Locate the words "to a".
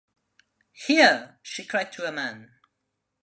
1.93-2.11